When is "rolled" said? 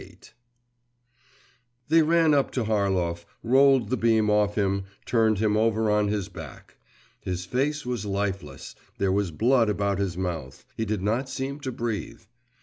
3.43-3.91